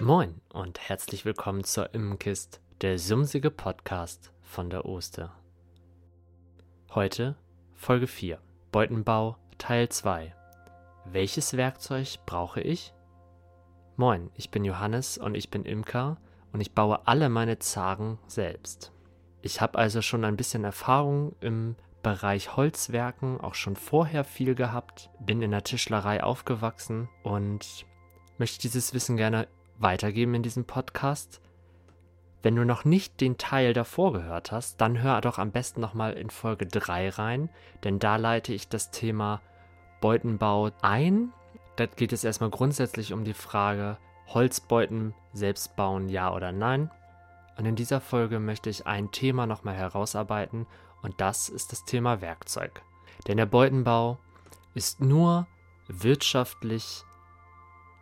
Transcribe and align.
Moin 0.00 0.40
und 0.52 0.78
herzlich 0.78 1.24
willkommen 1.24 1.64
zur 1.64 1.92
Immenkist, 1.92 2.60
der 2.82 3.00
sumsige 3.00 3.50
Podcast 3.50 4.32
von 4.42 4.70
der 4.70 4.84
Oster. 4.84 5.34
Heute 6.94 7.36
Folge 7.74 8.06
4, 8.06 8.38
Beutenbau 8.70 9.36
Teil 9.58 9.88
2. 9.88 10.32
Welches 11.06 11.56
Werkzeug 11.56 12.18
brauche 12.26 12.60
ich? 12.60 12.94
Moin, 13.96 14.30
ich 14.36 14.52
bin 14.52 14.64
Johannes 14.64 15.18
und 15.18 15.34
ich 15.34 15.50
bin 15.50 15.64
Imker 15.64 16.18
und 16.52 16.60
ich 16.60 16.76
baue 16.76 17.08
alle 17.08 17.28
meine 17.28 17.58
Zagen 17.58 18.20
selbst. 18.28 18.92
Ich 19.42 19.60
habe 19.60 19.78
also 19.78 20.00
schon 20.00 20.24
ein 20.24 20.36
bisschen 20.36 20.62
Erfahrung 20.62 21.34
im 21.40 21.74
Bereich 22.04 22.56
Holzwerken, 22.56 23.40
auch 23.40 23.56
schon 23.56 23.74
vorher 23.74 24.22
viel 24.22 24.54
gehabt, 24.54 25.10
bin 25.18 25.42
in 25.42 25.50
der 25.50 25.64
Tischlerei 25.64 26.22
aufgewachsen 26.22 27.08
und 27.24 27.84
möchte 28.38 28.60
dieses 28.60 28.94
Wissen 28.94 29.16
gerne 29.16 29.48
weitergeben 29.78 30.34
in 30.34 30.42
diesem 30.42 30.64
Podcast. 30.64 31.40
Wenn 32.42 32.56
du 32.56 32.64
noch 32.64 32.84
nicht 32.84 33.20
den 33.20 33.36
Teil 33.36 33.72
davor 33.72 34.12
gehört 34.12 34.52
hast, 34.52 34.80
dann 34.80 35.02
hör 35.02 35.20
doch 35.20 35.38
am 35.38 35.50
besten 35.50 35.80
nochmal 35.80 36.12
in 36.12 36.30
Folge 36.30 36.66
3 36.66 37.10
rein, 37.10 37.50
denn 37.84 37.98
da 37.98 38.16
leite 38.16 38.52
ich 38.52 38.68
das 38.68 38.90
Thema 38.90 39.40
Beutenbau 40.00 40.70
ein. 40.82 41.32
Da 41.76 41.86
geht 41.86 42.12
es 42.12 42.24
erstmal 42.24 42.50
grundsätzlich 42.50 43.12
um 43.12 43.24
die 43.24 43.34
Frage, 43.34 43.98
Holzbeuten 44.28 45.14
selbst 45.32 45.74
bauen, 45.74 46.08
ja 46.08 46.32
oder 46.32 46.52
nein. 46.52 46.90
Und 47.56 47.66
in 47.66 47.74
dieser 47.74 48.00
Folge 48.00 48.38
möchte 48.38 48.70
ich 48.70 48.86
ein 48.86 49.10
Thema 49.10 49.46
nochmal 49.46 49.74
herausarbeiten 49.74 50.66
und 51.02 51.20
das 51.20 51.48
ist 51.48 51.72
das 51.72 51.84
Thema 51.84 52.20
Werkzeug. 52.20 52.82
Denn 53.26 53.36
der 53.36 53.46
Beutenbau 53.46 54.18
ist 54.74 55.00
nur 55.00 55.48
wirtschaftlich 55.88 57.04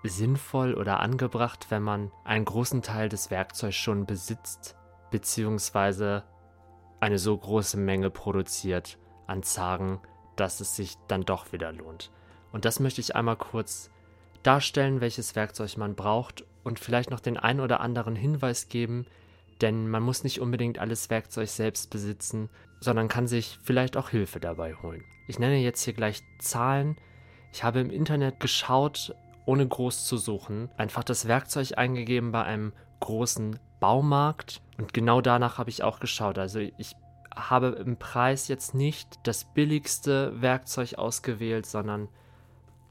sinnvoll 0.09 0.75
oder 0.75 1.01
angebracht, 1.01 1.67
wenn 1.71 1.83
man 1.83 2.11
einen 2.25 2.45
großen 2.45 2.83
Teil 2.83 3.09
des 3.09 3.31
Werkzeugs 3.31 3.77
schon 3.77 4.07
besitzt, 4.07 4.77
beziehungsweise 5.11 6.25
eine 7.01 7.19
so 7.19 7.37
große 7.37 7.77
Menge 7.77 8.11
produziert 8.11 8.99
an 9.27 9.43
Zagen, 9.43 10.01
dass 10.37 10.61
es 10.61 10.77
sich 10.77 10.97
dann 11.09 11.25
doch 11.25 11.53
wieder 11.53 11.73
lohnt. 11.73 12.11
Und 12.53 12.65
das 12.65 12.81
möchte 12.81 13.01
ich 13.01 13.17
einmal 13.17 13.37
kurz 13.37 13.91
darstellen, 14.43 15.01
welches 15.01 15.35
Werkzeug 15.35 15.77
man 15.77 15.95
braucht 15.95 16.45
und 16.65 16.79
vielleicht 16.79 17.11
noch 17.11 17.21
den 17.21 17.37
ein 17.37 17.61
oder 17.61 17.81
anderen 17.81 18.17
Hinweis 18.17 18.69
geben, 18.69 19.07
denn 19.61 19.89
man 19.89 20.03
muss 20.03 20.25
nicht 20.25 20.41
unbedingt 20.41 20.79
alles 20.79 21.11
Werkzeug 21.11 21.49
selbst 21.49 21.91
besitzen, 21.91 22.49
sondern 22.81 23.09
kann 23.09 23.27
sich 23.27 23.59
vielleicht 23.63 23.97
auch 23.97 24.11
Hilfe 24.11 24.39
dabei 24.39 24.75
holen. 24.75 25.05
Ich 25.29 25.39
nenne 25.39 25.57
jetzt 25.57 25.83
hier 25.83 25.95
gleich 25.95 26.23
Zahlen. 26.39 26.97
Ich 27.53 27.65
habe 27.65 27.81
im 27.81 27.91
Internet 27.91 28.39
geschaut, 28.39 29.15
ohne 29.47 29.67
groß 29.67 30.05
zu 30.05 30.19
suchen, 30.19 30.69
einfach 30.77 31.05
das 31.05 31.27
Werkzeug 31.27 31.79
eingegeben 31.79 32.33
bei 32.33 32.43
einem 32.43 32.73
großen 33.01 33.59
Baumarkt 33.81 34.61
und 34.79 34.93
genau 34.93 35.21
danach 35.21 35.59
habe 35.59 35.71
ich 35.71 35.83
auch 35.83 36.01
geschaut. 36.01 36.39
Also 36.39 36.59
ich 36.59 36.95
habe 37.35 37.69
im 37.69 37.97
Preis 37.97 38.49
jetzt 38.49 38.75
nicht 38.75 39.21
das 39.23 39.45
billigste 39.45 40.41
Werkzeug 40.41 40.95
ausgewählt, 40.95 41.67
sondern 41.67 42.09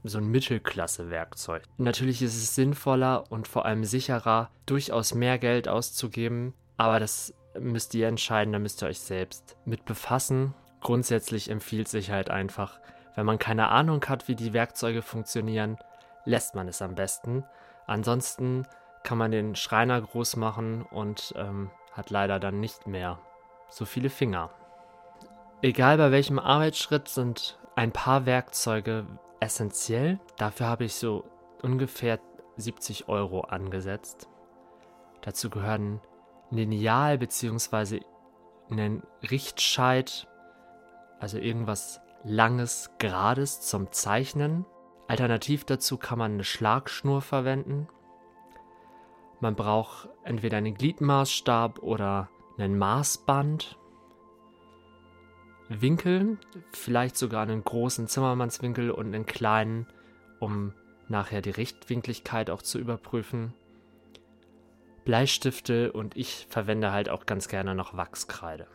so 0.04 0.18
ein 0.18 0.28
Mittelklasse-Werkzeug. 0.28 1.64
Natürlich 1.78 2.22
ist 2.22 2.36
es 2.36 2.54
sinnvoller 2.54 3.30
und 3.30 3.48
vor 3.48 3.66
allem 3.66 3.84
sicherer, 3.84 4.50
durchaus 4.64 5.14
mehr 5.14 5.38
Geld 5.38 5.68
auszugeben, 5.68 6.54
aber 6.76 7.00
das 7.00 7.34
müsst 7.58 7.94
ihr 7.94 8.06
entscheiden, 8.06 8.52
da 8.52 8.58
müsst 8.58 8.82
ihr 8.82 8.88
euch 8.88 9.00
selbst 9.00 9.56
mit 9.64 9.84
befassen. 9.84 10.54
Grundsätzlich 10.80 11.50
empfiehlt 11.50 11.88
sich 11.88 12.10
halt 12.10 12.30
einfach, 12.30 12.78
wenn 13.16 13.26
man 13.26 13.38
keine 13.38 13.68
Ahnung 13.68 14.04
hat, 14.04 14.28
wie 14.28 14.36
die 14.36 14.52
Werkzeuge 14.52 15.02
funktionieren, 15.02 15.78
lässt 16.26 16.54
man 16.54 16.68
es 16.68 16.82
am 16.82 16.94
besten. 16.94 17.44
Ansonsten 17.86 18.66
kann 19.02 19.16
man 19.16 19.30
den 19.30 19.56
Schreiner 19.56 20.00
groß 20.02 20.36
machen 20.36 20.82
und 20.82 21.32
ähm, 21.36 21.70
hat 21.92 22.10
leider 22.10 22.38
dann 22.38 22.60
nicht 22.60 22.86
mehr 22.86 23.18
so 23.70 23.86
viele 23.86 24.10
Finger. 24.10 24.50
Egal 25.62 25.96
bei 25.96 26.10
welchem 26.10 26.38
Arbeitsschritt 26.38 27.08
sind 27.08 27.58
ein 27.74 27.92
paar 27.92 28.26
Werkzeuge 28.26 29.06
essentiell. 29.40 30.18
Dafür 30.36 30.66
habe 30.66 30.84
ich 30.84 30.94
so 30.94 31.24
ungefähr 31.62 32.18
70 32.56 33.08
Euro 33.08 33.40
angesetzt. 33.40 34.28
Dazu 35.22 35.50
gehören 35.50 36.00
Lineal 36.50 37.18
bzw. 37.18 38.00
ein 38.70 39.02
Richtscheit, 39.30 40.28
also 41.18 41.38
irgendwas 41.38 42.00
langes, 42.24 42.90
gerades 42.98 43.60
zum 43.60 43.92
Zeichnen. 43.92 44.66
Alternativ 45.08 45.64
dazu 45.64 45.98
kann 45.98 46.18
man 46.18 46.32
eine 46.32 46.44
Schlagschnur 46.44 47.22
verwenden. 47.22 47.88
Man 49.40 49.54
braucht 49.54 50.08
entweder 50.24 50.56
einen 50.56 50.74
Gliedmaßstab 50.74 51.78
oder 51.80 52.28
einen 52.58 52.78
Maßband. 52.78 53.78
Winkel, 55.68 56.38
vielleicht 56.72 57.16
sogar 57.16 57.42
einen 57.42 57.62
großen 57.62 58.06
Zimmermannswinkel 58.06 58.90
und 58.90 59.06
einen 59.06 59.26
kleinen, 59.26 59.86
um 60.40 60.72
nachher 61.08 61.42
die 61.42 61.50
Richtwinkligkeit 61.50 62.50
auch 62.50 62.62
zu 62.62 62.78
überprüfen. 62.78 63.52
Bleistifte 65.04 65.92
und 65.92 66.16
ich 66.16 66.46
verwende 66.50 66.92
halt 66.92 67.08
auch 67.08 67.26
ganz 67.26 67.48
gerne 67.48 67.74
noch 67.74 67.96
Wachskreide. 67.96 68.66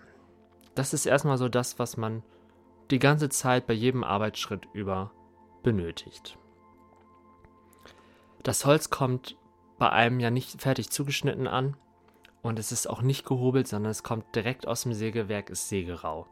Das 0.76 0.94
ist 0.94 1.06
erstmal 1.06 1.38
so 1.38 1.50
das, 1.50 1.80
was 1.80 1.98
man 1.98 2.24
die 2.90 3.00
ganze 3.00 3.30
Zeit 3.30 3.68
bei 3.68 3.74
jedem 3.74 4.04
Arbeitsschritt 4.04 4.68
über 4.74 5.12
benötigt. 5.64 6.38
Das 8.44 8.66
Holz 8.66 8.90
kommt 8.90 9.38
bei 9.78 9.90
einem 9.90 10.20
ja 10.20 10.30
nicht 10.30 10.62
fertig 10.62 10.90
zugeschnitten 10.90 11.48
an 11.48 11.78
und 12.42 12.60
es 12.60 12.72
ist 12.72 12.88
auch 12.88 13.02
nicht 13.02 13.26
gehobelt, 13.26 13.68
sondern 13.68 13.92
es 13.92 14.04
kommt 14.04 14.36
direkt 14.36 14.68
aus 14.68 14.84
dem 14.84 14.94
Sägewerk, 14.94 15.50
ist 15.50 15.70
sägerau. 15.70 16.28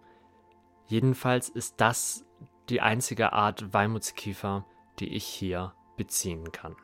Jedenfalls 0.87 1.49
ist 1.49 1.75
das 1.77 2.25
die 2.69 2.81
einzige 2.81 3.33
Art 3.33 3.73
Weimutskiefer, 3.73 4.65
die 4.99 5.13
ich 5.15 5.25
hier 5.25 5.73
beziehen 5.97 6.51
kann. 6.51 6.75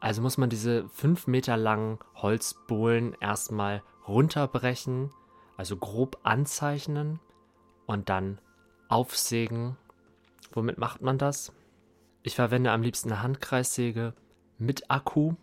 Also 0.00 0.22
muss 0.22 0.38
man 0.38 0.50
diese 0.50 0.88
5 0.88 1.26
Meter 1.26 1.56
langen 1.56 1.98
Holzbohlen 2.16 3.14
erstmal 3.20 3.82
runterbrechen, 4.08 5.12
also 5.56 5.76
grob 5.76 6.18
anzeichnen 6.22 7.20
und 7.86 8.08
dann 8.08 8.40
aufsägen. 8.88 9.76
Womit 10.52 10.78
macht 10.78 11.02
man 11.02 11.18
das? 11.18 11.52
Ich 12.22 12.34
verwende 12.34 12.70
am 12.70 12.82
liebsten 12.82 13.10
eine 13.10 13.22
Handkreissäge 13.22 14.12
mit 14.58 14.90
Akku, 14.90 15.34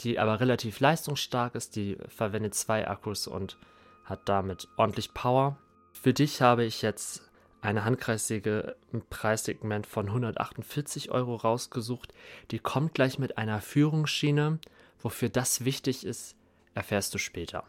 die 0.00 0.18
aber 0.18 0.40
relativ 0.40 0.80
leistungsstark 0.80 1.54
ist. 1.54 1.76
Die 1.76 1.96
verwendet 2.08 2.54
zwei 2.54 2.88
Akkus 2.88 3.26
und 3.26 3.56
hat 4.04 4.28
damit 4.28 4.68
ordentlich 4.76 5.14
Power. 5.14 5.56
Für 5.92 6.12
dich 6.12 6.42
habe 6.42 6.64
ich 6.64 6.82
jetzt 6.82 7.22
eine 7.60 7.84
Handkreissäge 7.84 8.76
im 8.92 9.02
Preissegment 9.08 9.86
von 9.86 10.06
148 10.06 11.10
Euro 11.10 11.36
rausgesucht. 11.36 12.12
Die 12.50 12.58
kommt 12.58 12.94
gleich 12.94 13.18
mit 13.18 13.38
einer 13.38 13.60
Führungsschiene. 13.60 14.58
Wofür 14.98 15.28
das 15.28 15.64
wichtig 15.64 16.04
ist, 16.04 16.36
erfährst 16.74 17.14
du 17.14 17.18
später. 17.18 17.64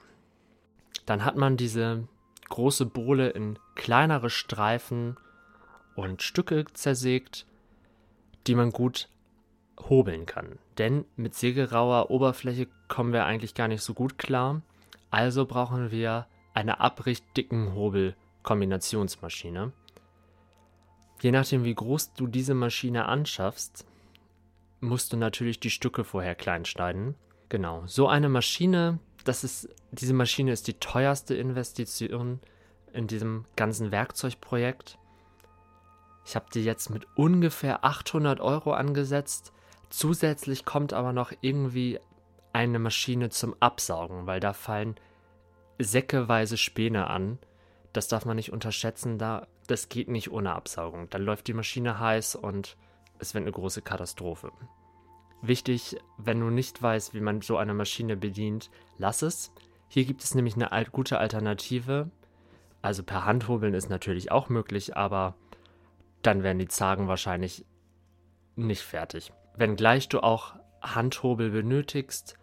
Dann 1.05 1.23
hat 1.23 1.35
man 1.35 1.57
diese 1.57 2.07
große 2.49 2.85
Bohle 2.85 3.29
in 3.29 3.59
kleinere 3.75 4.29
Streifen 4.29 5.17
und 5.95 6.21
Stücke 6.21 6.65
zersägt 6.73 7.45
die 8.47 8.55
man 8.55 8.71
gut 8.71 9.09
hobeln 9.79 10.25
kann. 10.25 10.59
Denn 10.77 11.05
mit 11.15 11.35
sägerauer 11.35 12.09
Oberfläche 12.09 12.67
kommen 12.87 13.13
wir 13.13 13.25
eigentlich 13.25 13.53
gar 13.53 13.67
nicht 13.67 13.81
so 13.81 13.93
gut 13.93 14.17
klar. 14.17 14.61
Also 15.09 15.45
brauchen 15.45 15.91
wir 15.91 16.27
eine 16.53 16.79
abrichtdicken 16.79 17.75
Hobel-Kombinationsmaschine. 17.75 19.71
Je 21.21 21.31
nachdem, 21.31 21.63
wie 21.63 21.75
groß 21.75 22.13
du 22.13 22.27
diese 22.27 22.53
Maschine 22.53 23.05
anschaffst, 23.05 23.85
musst 24.79 25.13
du 25.13 25.17
natürlich 25.17 25.59
die 25.59 25.69
Stücke 25.69 26.03
vorher 26.03 26.35
klein 26.35 26.65
schneiden. 26.65 27.15
Genau, 27.49 27.83
so 27.85 28.07
eine 28.07 28.29
Maschine, 28.29 28.99
das 29.23 29.43
ist, 29.43 29.69
diese 29.91 30.13
Maschine 30.13 30.51
ist 30.51 30.67
die 30.67 30.75
teuerste 30.75 31.35
Investition 31.35 32.39
in 32.93 33.07
diesem 33.07 33.45
ganzen 33.55 33.91
Werkzeugprojekt. 33.91 34.97
Ich 36.27 36.35
habe 36.35 36.47
die 36.53 36.65
jetzt 36.65 36.89
mit 36.89 37.07
ungefähr 37.15 37.85
800 37.85 38.41
Euro 38.41 38.73
angesetzt. 38.73 39.53
Zusätzlich 39.89 40.65
kommt 40.65 40.91
aber 40.91 41.13
noch 41.13 41.31
irgendwie 41.39 42.01
eine 42.51 42.79
Maschine 42.79 43.29
zum 43.29 43.55
Absaugen, 43.61 44.27
weil 44.27 44.41
da 44.41 44.51
fallen 44.51 44.95
säckeweise 45.79 46.57
Späne 46.57 47.09
an. 47.09 47.39
Das 47.93 48.09
darf 48.09 48.25
man 48.25 48.35
nicht 48.35 48.51
unterschätzen, 48.51 49.17
da 49.17 49.47
das 49.67 49.87
geht 49.87 50.09
nicht 50.09 50.29
ohne 50.29 50.53
Absaugung. 50.53 51.09
Dann 51.09 51.21
läuft 51.21 51.47
die 51.47 51.53
Maschine 51.53 51.97
heiß 51.97 52.35
und 52.35 52.75
es 53.19 53.33
wird 53.33 53.43
eine 53.43 53.53
große 53.53 53.81
Katastrophe. 53.81 54.51
Wichtig, 55.41 55.95
wenn 56.17 56.41
du 56.41 56.49
nicht 56.49 56.81
weißt, 56.81 57.13
wie 57.13 57.21
man 57.21 57.39
so 57.39 57.55
eine 57.55 57.73
Maschine 57.73 58.17
bedient, 58.17 58.69
lass 58.97 59.21
es. 59.21 59.53
Hier 59.87 60.03
gibt 60.03 60.25
es 60.25 60.35
nämlich 60.35 60.55
eine 60.57 60.85
gute 60.91 61.19
Alternative. 61.19 62.11
Also 62.81 63.03
per 63.03 63.23
Handhobeln 63.23 63.73
ist 63.73 63.89
natürlich 63.89 64.29
auch 64.29 64.49
möglich, 64.49 64.97
aber 64.97 65.35
dann 66.21 66.43
werden 66.43 66.59
die 66.59 66.67
Zagen 66.67 67.07
wahrscheinlich 67.07 67.65
nicht 68.55 68.81
fertig. 68.81 69.31
Wenngleich 69.55 70.09
du 70.09 70.21
auch 70.21 70.55
Handhobel 70.81 71.49
benötigst 71.49 72.37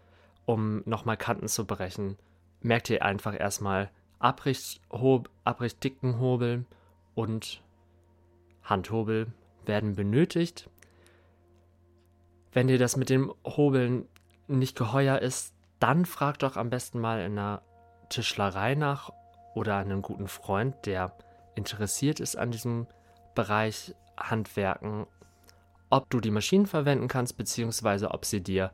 um 0.45 0.83
nochmal 0.85 1.17
Kanten 1.17 1.47
zu 1.47 1.65
brechen, 1.65 2.17
merkt 2.61 2.89
ihr 2.89 3.03
einfach 3.03 3.37
erstmal 3.37 3.89
abrichtdicken 4.19 6.19
Hobel 6.19 6.65
und 7.13 7.61
Handhobel 8.63 9.27
werden 9.65 9.95
benötigt. 9.95 10.69
Wenn 12.53 12.67
dir 12.67 12.77
das 12.77 12.95
mit 12.95 13.09
dem 13.09 13.33
Hobeln 13.43 14.07
nicht 14.47 14.77
geheuer 14.77 15.19
ist, 15.19 15.53
dann 15.79 16.05
frag 16.05 16.39
doch 16.39 16.55
am 16.55 16.69
besten 16.69 16.99
mal 16.99 17.19
in 17.19 17.33
einer 17.33 17.61
Tischlerei 18.09 18.75
nach 18.75 19.11
oder 19.55 19.77
einem 19.77 20.01
guten 20.01 20.27
Freund, 20.27 20.75
der 20.85 21.15
interessiert 21.55 22.19
ist 22.19 22.37
an 22.37 22.51
diesem 22.51 22.87
Bereich 23.35 23.93
Handwerken, 24.17 25.05
ob 25.89 26.09
du 26.09 26.19
die 26.19 26.31
Maschinen 26.31 26.65
verwenden 26.65 27.07
kannst, 27.07 27.37
beziehungsweise 27.37 28.11
ob 28.11 28.25
sie 28.25 28.41
dir 28.41 28.71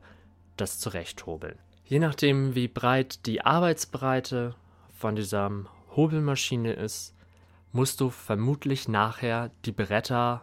das 0.56 0.78
zurechthobeln. 0.78 1.58
Je 1.84 1.98
nachdem, 1.98 2.54
wie 2.54 2.68
breit 2.68 3.26
die 3.26 3.44
Arbeitsbreite 3.44 4.54
von 4.92 5.16
dieser 5.16 5.50
Hobelmaschine 5.94 6.72
ist, 6.72 7.14
musst 7.72 8.00
du 8.00 8.10
vermutlich 8.10 8.88
nachher 8.88 9.50
die 9.64 9.72
Bretter, 9.72 10.42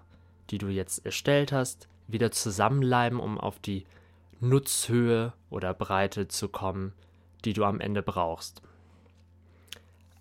die 0.50 0.57
du 0.57 0.68
jetzt 0.68 1.06
erstellt 1.06 1.51
hast, 1.51 1.88
wieder 2.07 2.31
zusammenleiben, 2.31 3.19
um 3.19 3.39
auf 3.39 3.60
die 3.60 3.86
Nutzhöhe 4.39 5.33
oder 5.50 5.74
Breite 5.74 6.27
zu 6.27 6.50
kommen, 6.50 6.94
die 7.45 7.54
du 7.54 7.63
am 7.65 7.80
Ende 7.80 8.01
brauchst. 8.01 8.62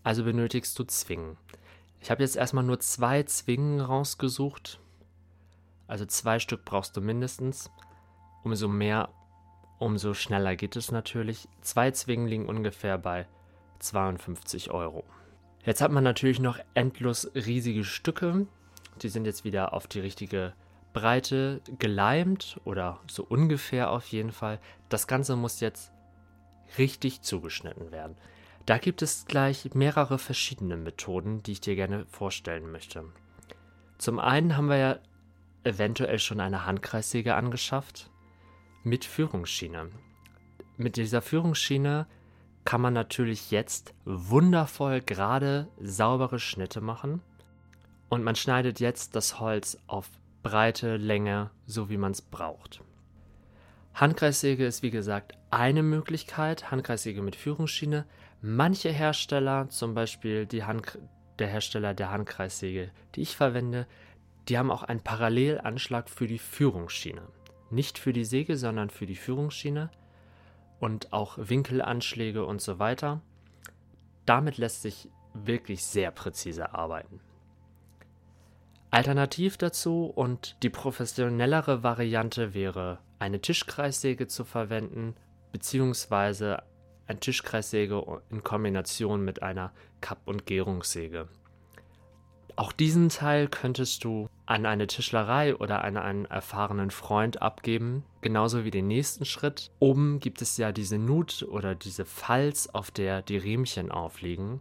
Also 0.02 0.24
benötigst 0.24 0.78
du 0.78 0.84
Zwingen. 0.84 1.36
Ich 2.00 2.10
habe 2.10 2.22
jetzt 2.22 2.36
erstmal 2.36 2.64
nur 2.64 2.80
zwei 2.80 3.22
Zwingen 3.24 3.80
rausgesucht. 3.80 4.80
Also 5.86 6.06
zwei 6.06 6.38
Stück 6.38 6.64
brauchst 6.64 6.96
du 6.96 7.00
mindestens. 7.00 7.70
Umso 8.44 8.68
mehr, 8.68 9.08
umso 9.78 10.14
schneller 10.14 10.56
geht 10.56 10.76
es 10.76 10.92
natürlich. 10.92 11.48
Zwei 11.60 11.90
Zwingen 11.90 12.28
liegen 12.28 12.46
ungefähr 12.46 12.98
bei 12.98 13.26
52 13.80 14.70
Euro. 14.70 15.04
Jetzt 15.64 15.80
hat 15.80 15.90
man 15.90 16.04
natürlich 16.04 16.40
noch 16.40 16.58
endlos 16.74 17.30
riesige 17.34 17.84
Stücke. 17.84 18.46
Die 19.02 19.08
sind 19.08 19.26
jetzt 19.26 19.44
wieder 19.44 19.72
auf 19.72 19.86
die 19.86 20.00
richtige 20.00 20.54
Breite 20.92 21.60
geleimt 21.78 22.60
oder 22.64 23.00
so 23.10 23.24
ungefähr 23.24 23.90
auf 23.90 24.06
jeden 24.08 24.32
Fall. 24.32 24.58
Das 24.88 25.06
Ganze 25.06 25.36
muss 25.36 25.60
jetzt 25.60 25.92
richtig 26.76 27.22
zugeschnitten 27.22 27.92
werden. 27.92 28.16
Da 28.68 28.76
gibt 28.76 29.00
es 29.00 29.24
gleich 29.24 29.70
mehrere 29.72 30.18
verschiedene 30.18 30.76
Methoden, 30.76 31.42
die 31.42 31.52
ich 31.52 31.62
dir 31.62 31.74
gerne 31.74 32.04
vorstellen 32.04 32.70
möchte. 32.70 33.02
Zum 33.96 34.18
einen 34.18 34.58
haben 34.58 34.68
wir 34.68 34.76
ja 34.76 34.98
eventuell 35.64 36.18
schon 36.18 36.38
eine 36.38 36.66
Handkreissäge 36.66 37.34
angeschafft 37.34 38.10
mit 38.84 39.06
Führungsschiene. 39.06 39.88
Mit 40.76 40.98
dieser 40.98 41.22
Führungsschiene 41.22 42.06
kann 42.66 42.82
man 42.82 42.92
natürlich 42.92 43.50
jetzt 43.50 43.94
wundervoll 44.04 45.00
gerade 45.00 45.68
saubere 45.80 46.38
Schnitte 46.38 46.82
machen 46.82 47.22
und 48.10 48.22
man 48.22 48.36
schneidet 48.36 48.80
jetzt 48.80 49.16
das 49.16 49.40
Holz 49.40 49.78
auf 49.86 50.10
Breite, 50.42 50.98
Länge, 50.98 51.50
so 51.64 51.88
wie 51.88 51.96
man 51.96 52.12
es 52.12 52.20
braucht. 52.20 52.82
Handkreissäge 53.94 54.66
ist 54.66 54.82
wie 54.82 54.90
gesagt 54.90 55.38
eine 55.50 55.82
Möglichkeit, 55.82 56.70
Handkreissäge 56.70 57.22
mit 57.22 57.34
Führungsschiene. 57.34 58.04
Manche 58.40 58.90
Hersteller, 58.90 59.68
zum 59.68 59.94
Beispiel 59.94 60.46
die 60.46 60.62
Hand, 60.62 60.98
der 61.40 61.48
Hersteller 61.48 61.92
der 61.92 62.10
Handkreissäge, 62.10 62.92
die 63.14 63.22
ich 63.22 63.36
verwende, 63.36 63.86
die 64.48 64.56
haben 64.56 64.70
auch 64.70 64.84
einen 64.84 65.00
Parallelanschlag 65.00 66.08
für 66.08 66.26
die 66.26 66.38
Führungsschiene. 66.38 67.22
Nicht 67.70 67.98
für 67.98 68.12
die 68.12 68.24
Säge, 68.24 68.56
sondern 68.56 68.90
für 68.90 69.06
die 69.06 69.16
Führungsschiene 69.16 69.90
und 70.78 71.12
auch 71.12 71.36
Winkelanschläge 71.36 72.44
und 72.44 72.62
so 72.62 72.78
weiter. 72.78 73.20
Damit 74.24 74.56
lässt 74.56 74.82
sich 74.82 75.10
wirklich 75.34 75.84
sehr 75.84 76.10
präzise 76.12 76.74
arbeiten. 76.74 77.20
Alternativ 78.90 79.58
dazu 79.58 80.06
und 80.06 80.56
die 80.62 80.70
professionellere 80.70 81.82
Variante 81.82 82.54
wäre, 82.54 83.00
eine 83.18 83.40
Tischkreissäge 83.40 84.28
zu 84.28 84.44
verwenden, 84.44 85.14
beziehungsweise 85.52 86.62
eine 87.08 87.20
Tischkreissäge 87.20 88.02
in 88.30 88.44
Kombination 88.44 89.24
mit 89.24 89.42
einer 89.42 89.72
Kapp- 90.00 90.26
und 90.26 90.46
Gärungssäge. 90.46 91.28
Auch 92.56 92.72
diesen 92.72 93.08
Teil 93.08 93.46
könntest 93.46 94.02
du 94.02 94.28
an 94.44 94.66
eine 94.66 94.88
Tischlerei 94.88 95.54
oder 95.54 95.84
an 95.84 95.96
einen 95.96 96.24
erfahrenen 96.24 96.90
Freund 96.90 97.40
abgeben, 97.40 98.02
genauso 98.20 98.64
wie 98.64 98.72
den 98.72 98.88
nächsten 98.88 99.24
Schritt. 99.24 99.70
Oben 99.78 100.18
gibt 100.18 100.42
es 100.42 100.56
ja 100.56 100.72
diese 100.72 100.98
Nut 100.98 101.46
oder 101.48 101.76
diese 101.76 102.04
Falz, 102.04 102.68
auf 102.72 102.90
der 102.90 103.22
die 103.22 103.36
Riemchen 103.36 103.92
aufliegen. 103.92 104.60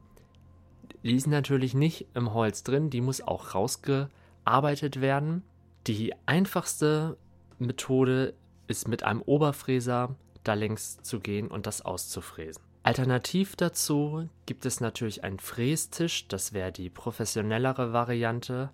Die 1.04 1.16
ist 1.16 1.26
natürlich 1.26 1.74
nicht 1.74 2.06
im 2.14 2.34
Holz 2.36 2.64
drin, 2.64 2.92
die 2.92 3.02
muss 3.02 3.22
auch 3.22 3.56
rausgearbeitet 3.56 5.02
werden. 5.02 5.42
Die 5.88 6.14
einfachste 6.28 7.18
Methode 7.58 8.36
ist 8.68 8.88
mit 8.88 9.02
einem 9.02 9.24
Oberfräser 9.24 10.16
da 10.48 10.54
längs 10.54 11.02
zu 11.02 11.20
gehen 11.20 11.48
und 11.48 11.68
das 11.68 11.82
auszufräsen. 11.82 12.64
Alternativ 12.84 13.56
dazu 13.56 14.30
gibt 14.46 14.66
es 14.66 14.80
natürlich 14.80 15.24
einen 15.24 15.40
Frästisch, 15.40 16.28
das 16.28 16.54
wäre 16.54 16.72
die 16.72 16.90
professionellere 16.90 17.92
Variante. 17.92 18.70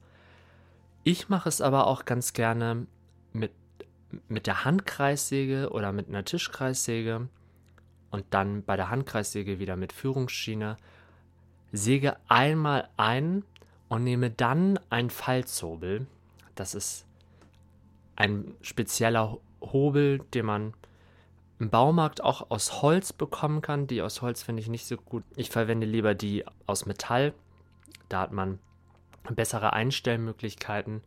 Ich 1.03 1.29
mache 1.29 1.49
es 1.49 1.61
aber 1.61 1.87
auch 1.87 2.05
ganz 2.05 2.33
gerne 2.33 2.85
mit, 3.31 3.51
mit 4.27 4.45
der 4.45 4.65
Handkreissäge 4.65 5.71
oder 5.71 5.91
mit 5.91 6.09
einer 6.09 6.23
Tischkreissäge 6.23 7.27
und 8.11 8.25
dann 8.29 8.63
bei 8.63 8.77
der 8.77 8.91
Handkreissäge 8.91 9.57
wieder 9.57 9.75
mit 9.75 9.91
Führungsschiene. 9.91 10.77
Säge 11.71 12.15
einmal 12.27 12.87
ein 12.95 13.43
und 13.89 14.03
nehme 14.03 14.29
dann 14.29 14.79
einen 14.91 15.09
Falzhobel. 15.09 16.05
Das 16.53 16.75
ist 16.75 17.07
ein 18.15 18.53
spezieller 18.61 19.39
Hobel, 19.59 20.19
den 20.35 20.45
man 20.45 20.73
im 21.59 21.69
Baumarkt 21.69 22.23
auch 22.23 22.49
aus 22.49 22.81
Holz 22.81 23.13
bekommen 23.13 23.61
kann. 23.61 23.87
Die 23.87 24.01
aus 24.01 24.21
Holz 24.21 24.43
finde 24.43 24.61
ich 24.61 24.69
nicht 24.69 24.85
so 24.85 24.97
gut. 24.97 25.23
Ich 25.35 25.49
verwende 25.49 25.87
lieber 25.87 26.15
die 26.15 26.45
aus 26.65 26.85
Metall. 26.85 27.33
Da 28.09 28.21
hat 28.21 28.31
man 28.31 28.59
bessere 29.29 29.73
Einstellmöglichkeiten 29.73 31.01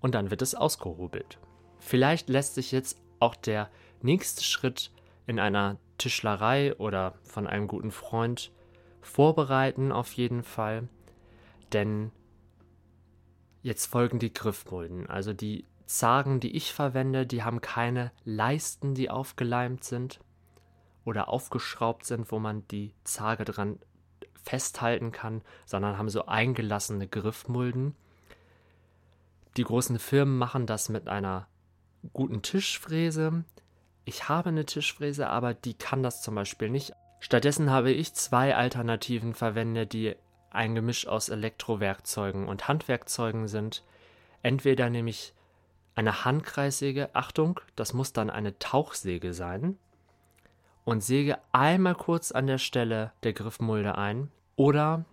und 0.00 0.14
dann 0.14 0.30
wird 0.30 0.42
es 0.42 0.54
ausgehobelt. 0.54 1.38
Vielleicht 1.78 2.28
lässt 2.28 2.54
sich 2.54 2.72
jetzt 2.72 3.00
auch 3.20 3.34
der 3.36 3.70
nächste 4.02 4.42
Schritt 4.42 4.90
in 5.26 5.38
einer 5.38 5.78
Tischlerei 5.98 6.74
oder 6.76 7.14
von 7.22 7.46
einem 7.46 7.68
guten 7.68 7.90
Freund 7.90 8.50
vorbereiten, 9.02 9.92
auf 9.92 10.12
jeden 10.14 10.42
Fall. 10.42 10.88
Denn 11.72 12.10
jetzt 13.62 13.86
folgen 13.86 14.18
die 14.18 14.32
Griffmulden. 14.32 15.08
Also 15.08 15.32
die 15.32 15.64
Zagen, 15.90 16.38
die 16.38 16.56
ich 16.56 16.72
verwende, 16.72 17.26
die 17.26 17.42
haben 17.42 17.60
keine 17.60 18.12
Leisten, 18.24 18.94
die 18.94 19.10
aufgeleimt 19.10 19.82
sind 19.82 20.20
oder 21.04 21.28
aufgeschraubt 21.28 22.06
sind, 22.06 22.30
wo 22.30 22.38
man 22.38 22.64
die 22.68 22.94
Zage 23.02 23.44
dran 23.44 23.80
festhalten 24.44 25.10
kann, 25.10 25.42
sondern 25.66 25.98
haben 25.98 26.08
so 26.08 26.26
eingelassene 26.26 27.08
Griffmulden. 27.08 27.96
Die 29.56 29.64
großen 29.64 29.98
Firmen 29.98 30.38
machen 30.38 30.64
das 30.64 30.90
mit 30.90 31.08
einer 31.08 31.48
guten 32.12 32.40
Tischfräse. 32.40 33.44
Ich 34.04 34.28
habe 34.28 34.50
eine 34.50 34.66
Tischfräse, 34.66 35.28
aber 35.28 35.54
die 35.54 35.74
kann 35.74 36.04
das 36.04 36.22
zum 36.22 36.36
Beispiel 36.36 36.70
nicht. 36.70 36.92
Stattdessen 37.18 37.68
habe 37.68 37.90
ich 37.90 38.14
zwei 38.14 38.54
Alternativen 38.54 39.34
verwendet, 39.34 39.92
die 39.92 40.14
ein 40.50 40.76
Gemisch 40.76 41.08
aus 41.08 41.30
Elektrowerkzeugen 41.30 42.46
und 42.46 42.68
Handwerkzeugen 42.68 43.48
sind. 43.48 43.82
Entweder 44.42 44.88
nehme 44.88 45.10
ich 45.10 45.34
eine 45.94 46.24
Handkreissäge, 46.24 47.14
Achtung, 47.14 47.60
das 47.76 47.92
muss 47.92 48.12
dann 48.12 48.30
eine 48.30 48.58
Tauchsäge 48.58 49.34
sein, 49.34 49.78
und 50.84 51.02
säge 51.02 51.38
einmal 51.52 51.94
kurz 51.94 52.32
an 52.32 52.46
der 52.46 52.58
Stelle 52.58 53.12
der 53.22 53.32
Griffmulde 53.32 53.96
ein. 53.96 54.30
Oder 54.56 55.04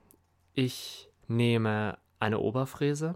ich 0.53 1.09
nehme 1.27 1.97
eine 2.19 2.39
Oberfräse 2.39 3.15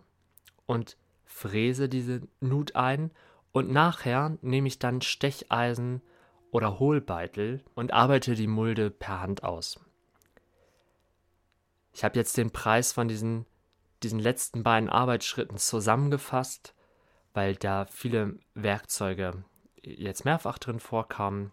und 0.65 0.97
fräse 1.25 1.89
diese 1.89 2.21
Nut 2.39 2.75
ein 2.75 3.11
und 3.51 3.71
nachher 3.71 4.37
nehme 4.41 4.67
ich 4.67 4.79
dann 4.79 5.01
Stecheisen 5.01 6.01
oder 6.51 6.79
Hohlbeitel 6.79 7.63
und 7.73 7.93
arbeite 7.93 8.35
die 8.35 8.47
Mulde 8.47 8.91
per 8.91 9.21
Hand 9.21 9.43
aus. 9.43 9.79
Ich 11.93 12.03
habe 12.03 12.19
jetzt 12.19 12.37
den 12.37 12.51
Preis 12.51 12.93
von 12.93 13.07
diesen, 13.07 13.45
diesen 14.03 14.19
letzten 14.19 14.63
beiden 14.63 14.89
Arbeitsschritten 14.89 15.57
zusammengefasst 15.57 16.75
weil 17.33 17.55
da 17.55 17.85
viele 17.85 18.39
Werkzeuge 18.53 19.43
jetzt 19.81 20.25
mehrfach 20.25 20.59
drin 20.59 20.79
vorkamen. 20.79 21.51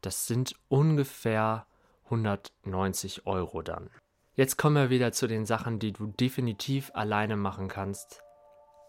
Das 0.00 0.26
sind 0.26 0.54
ungefähr 0.68 1.66
190 2.04 3.26
Euro 3.26 3.62
dann. 3.62 3.90
Jetzt 4.34 4.56
kommen 4.56 4.76
wir 4.76 4.90
wieder 4.90 5.12
zu 5.12 5.26
den 5.26 5.44
Sachen, 5.44 5.78
die 5.78 5.92
du 5.92 6.06
definitiv 6.06 6.90
alleine 6.94 7.36
machen 7.36 7.68
kannst, 7.68 8.22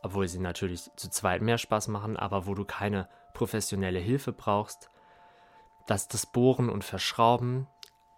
obwohl 0.02 0.28
sie 0.28 0.40
natürlich 0.40 0.90
zu 0.96 1.10
zweit 1.10 1.42
mehr 1.42 1.58
Spaß 1.58 1.90
machen, 1.90 2.16
aber 2.16 2.48
wo 2.48 2.56
du 2.56 2.64
keine 2.64 3.10
professionelle 3.34 4.00
Hilfe 4.00 4.34
brauchst. 4.34 4.90
dass 5.88 6.08
das 6.08 6.28
Bohren 6.28 6.70
und 6.70 6.84
Verschrauben, 6.84 7.68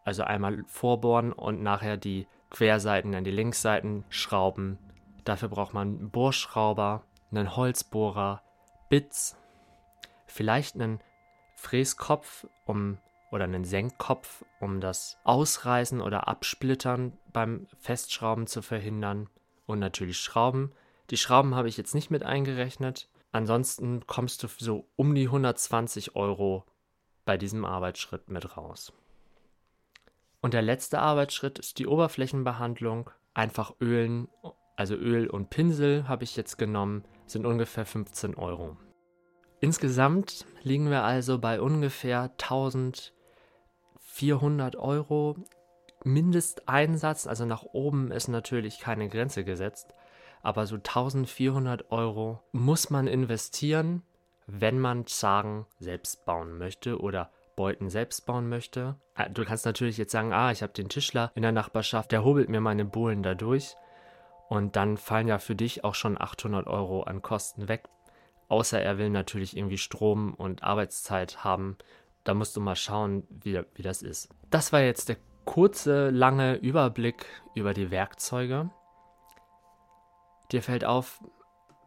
also 0.03 0.23
einmal 0.23 0.63
vorbohren 0.67 1.31
und 1.31 1.63
nachher 1.63 1.95
die 1.95 2.27
Querseiten 2.49 3.15
an 3.15 3.23
die 3.23 3.31
Linksseiten 3.31 4.03
schrauben. 4.09 4.77
Dafür 5.23 5.47
braucht 5.47 5.73
man 5.73 5.87
einen 5.87 6.11
Bohrschrauber, 6.11 7.03
einen 7.35 7.55
Holzbohrer, 7.55 8.41
Bits, 8.89 9.37
vielleicht 10.27 10.75
einen 10.75 10.99
Fräskopf 11.55 12.47
um, 12.65 12.97
oder 13.31 13.45
einen 13.45 13.63
Senkkopf, 13.63 14.45
um 14.59 14.79
das 14.79 15.17
Ausreißen 15.23 16.01
oder 16.01 16.27
Absplittern 16.27 17.17
beim 17.31 17.67
Festschrauben 17.79 18.47
zu 18.47 18.61
verhindern. 18.61 19.29
Und 19.65 19.79
natürlich 19.79 20.19
Schrauben. 20.19 20.73
Die 21.09 21.17
Schrauben 21.17 21.55
habe 21.55 21.69
ich 21.69 21.77
jetzt 21.77 21.95
nicht 21.95 22.11
mit 22.11 22.23
eingerechnet. 22.23 23.09
Ansonsten 23.31 24.05
kommst 24.05 24.43
du 24.43 24.47
so 24.47 24.87
um 24.95 25.15
die 25.15 25.25
120 25.25 26.15
Euro 26.15 26.65
bei 27.25 27.37
diesem 27.37 27.65
Arbeitsschritt 27.65 28.29
mit 28.29 28.57
raus. 28.57 28.93
Und 30.41 30.53
der 30.53 30.61
letzte 30.61 30.99
Arbeitsschritt 30.99 31.57
ist 31.57 31.79
die 31.79 31.87
Oberflächenbehandlung. 31.87 33.09
Einfach 33.33 33.73
ölen, 33.79 34.27
also 34.75 34.95
Öl 34.95 35.29
und 35.29 35.49
Pinsel 35.49 36.07
habe 36.07 36.25
ich 36.25 36.35
jetzt 36.35 36.57
genommen, 36.57 37.05
sind 37.25 37.45
ungefähr 37.45 37.85
15 37.85 38.35
Euro. 38.35 38.77
Insgesamt 39.59 40.45
liegen 40.61 40.89
wir 40.89 41.03
also 41.03 41.39
bei 41.39 41.61
ungefähr 41.61 42.23
1400 42.23 44.75
Euro 44.75 45.37
Mindesteinsatz. 46.03 47.27
Also 47.27 47.45
nach 47.45 47.63
oben 47.63 48.11
ist 48.11 48.27
natürlich 48.27 48.79
keine 48.79 49.07
Grenze 49.07 49.43
gesetzt, 49.43 49.93
aber 50.41 50.67
so 50.67 50.75
1400 50.75 51.91
Euro 51.91 52.41
muss 52.51 52.89
man 52.89 53.07
investieren, 53.07 54.03
wenn 54.47 54.79
man 54.79 55.07
Zagen 55.07 55.65
selbst 55.79 56.25
bauen 56.25 56.57
möchte 56.57 56.99
oder 56.99 57.31
Beuten 57.55 57.89
selbst 57.89 58.25
bauen 58.25 58.49
möchte. 58.49 58.95
Ah, 59.15 59.29
du 59.29 59.45
kannst 59.45 59.65
natürlich 59.65 59.97
jetzt 59.97 60.11
sagen, 60.11 60.33
ah, 60.33 60.51
ich 60.51 60.63
habe 60.63 60.73
den 60.73 60.89
Tischler 60.89 61.31
in 61.35 61.43
der 61.43 61.51
Nachbarschaft, 61.51 62.11
der 62.11 62.25
hobelt 62.25 62.49
mir 62.49 62.61
meine 62.61 62.83
Bohlen 62.83 63.23
dadurch. 63.23 63.75
Und 64.53 64.75
dann 64.75 64.97
fallen 64.97 65.27
ja 65.27 65.39
für 65.39 65.55
dich 65.55 65.83
auch 65.83 65.95
schon 65.95 66.21
800 66.21 66.67
Euro 66.67 67.01
an 67.01 67.23
Kosten 67.23 67.67
weg. 67.67 67.85
Außer 68.49 68.79
er 68.79 68.99
will 68.99 69.09
natürlich 69.09 69.57
irgendwie 69.57 69.79
Strom 69.79 70.35
und 70.35 70.61
Arbeitszeit 70.61 71.43
haben. 71.43 71.75
Da 72.23 72.35
musst 72.35 72.55
du 72.55 72.61
mal 72.61 72.75
schauen, 72.75 73.23
wie, 73.31 73.59
wie 73.73 73.81
das 73.81 74.03
ist. 74.03 74.29
Das 74.51 74.71
war 74.71 74.81
jetzt 74.81 75.09
der 75.09 75.17
kurze, 75.45 76.11
lange 76.11 76.57
Überblick 76.57 77.25
über 77.55 77.73
die 77.73 77.89
Werkzeuge. 77.89 78.69
Dir 80.51 80.61
fällt 80.61 80.85
auf, 80.85 81.23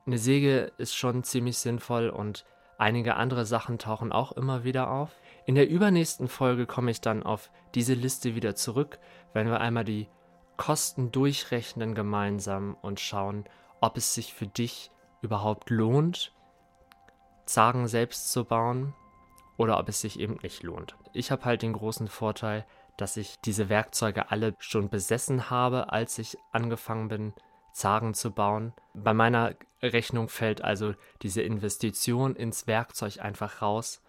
eine 0.04 0.18
Säge 0.18 0.72
ist 0.76 0.96
schon 0.96 1.22
ziemlich 1.22 1.58
sinnvoll 1.58 2.08
und 2.08 2.46
einige 2.78 3.14
andere 3.14 3.46
Sachen 3.46 3.78
tauchen 3.78 4.10
auch 4.10 4.32
immer 4.32 4.64
wieder 4.64 4.90
auf. 4.90 5.12
In 5.44 5.54
der 5.54 5.68
übernächsten 5.68 6.26
Folge 6.26 6.66
komme 6.66 6.90
ich 6.90 7.00
dann 7.00 7.22
auf 7.22 7.52
diese 7.76 7.94
Liste 7.94 8.34
wieder 8.34 8.56
zurück, 8.56 8.98
wenn 9.34 9.46
wir 9.46 9.60
einmal 9.60 9.84
die 9.84 10.08
Kosten 10.56 11.12
durchrechnen 11.12 11.94
gemeinsam 11.94 12.76
und 12.80 13.00
schauen, 13.00 13.44
ob 13.80 13.96
es 13.96 14.14
sich 14.14 14.34
für 14.34 14.46
dich 14.46 14.90
überhaupt 15.22 15.70
lohnt, 15.70 16.32
Zagen 17.44 17.88
selbst 17.88 18.32
zu 18.32 18.44
bauen 18.44 18.94
oder 19.56 19.78
ob 19.78 19.88
es 19.88 20.00
sich 20.00 20.18
eben 20.18 20.38
nicht 20.42 20.62
lohnt. 20.62 20.96
Ich 21.12 21.30
habe 21.30 21.44
halt 21.44 21.62
den 21.62 21.72
großen 21.72 22.08
Vorteil, 22.08 22.66
dass 22.96 23.16
ich 23.16 23.36
diese 23.44 23.68
Werkzeuge 23.68 24.30
alle 24.30 24.54
schon 24.58 24.88
besessen 24.88 25.50
habe, 25.50 25.92
als 25.92 26.18
ich 26.18 26.36
angefangen 26.52 27.08
bin, 27.08 27.34
Zagen 27.72 28.14
zu 28.14 28.30
bauen. 28.30 28.72
Bei 28.94 29.12
meiner 29.12 29.54
Rechnung 29.82 30.28
fällt 30.28 30.62
also 30.62 30.94
diese 31.22 31.42
Investition 31.42 32.34
ins 32.34 32.66
Werkzeug 32.66 33.20
einfach 33.20 33.60
raus, 33.60 34.02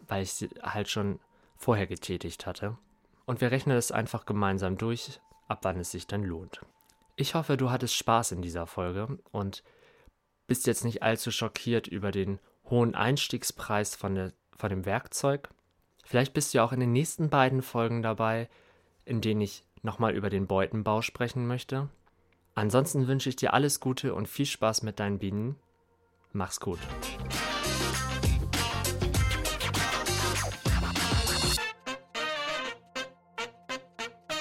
weil 0.00 0.22
ich 0.22 0.32
sie 0.32 0.48
halt 0.62 0.88
schon 0.88 1.20
vorher 1.56 1.86
getätigt 1.86 2.46
hatte. 2.46 2.78
Und 3.26 3.40
wir 3.40 3.50
rechnen 3.50 3.76
es 3.76 3.92
einfach 3.92 4.24
gemeinsam 4.24 4.78
durch, 4.78 5.20
ab 5.52 5.60
wann 5.62 5.78
es 5.78 5.90
sich 5.90 6.06
dann 6.06 6.24
lohnt. 6.24 6.62
Ich 7.14 7.34
hoffe, 7.34 7.58
du 7.58 7.70
hattest 7.70 7.94
Spaß 7.94 8.32
in 8.32 8.40
dieser 8.40 8.66
Folge 8.66 9.18
und 9.30 9.62
bist 10.46 10.66
jetzt 10.66 10.84
nicht 10.84 11.02
allzu 11.02 11.30
schockiert 11.30 11.86
über 11.86 12.10
den 12.10 12.40
hohen 12.64 12.94
Einstiegspreis 12.94 13.94
von, 13.94 14.14
der, 14.14 14.32
von 14.56 14.70
dem 14.70 14.86
Werkzeug. 14.86 15.50
Vielleicht 16.04 16.32
bist 16.32 16.54
du 16.54 16.62
auch 16.62 16.72
in 16.72 16.80
den 16.80 16.92
nächsten 16.92 17.28
beiden 17.28 17.60
Folgen 17.62 18.02
dabei, 18.02 18.48
in 19.04 19.20
denen 19.20 19.42
ich 19.42 19.64
nochmal 19.82 20.14
über 20.14 20.30
den 20.30 20.46
Beutenbau 20.46 21.02
sprechen 21.02 21.46
möchte. 21.46 21.90
Ansonsten 22.54 23.06
wünsche 23.06 23.28
ich 23.28 23.36
dir 23.36 23.52
alles 23.52 23.78
Gute 23.78 24.14
und 24.14 24.28
viel 24.28 24.46
Spaß 24.46 24.82
mit 24.82 25.00
deinen 25.00 25.18
Bienen. 25.18 25.56
Mach's 26.32 26.60
gut. 26.60 26.78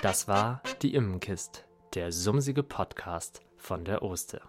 Das 0.01 0.27
war 0.27 0.61
die 0.81 0.95
Immenkist, 0.95 1.67
der 1.93 2.11
sumsige 2.11 2.63
Podcast 2.63 3.41
von 3.57 3.85
der 3.85 4.01
Oste. 4.01 4.41